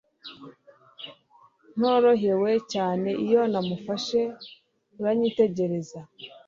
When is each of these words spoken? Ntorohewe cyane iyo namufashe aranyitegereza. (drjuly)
Ntorohewe 1.77 2.51
cyane 2.73 3.09
iyo 3.25 3.41
namufashe 3.51 4.19
aranyitegereza. 4.97 5.99
(drjuly) 6.07 6.27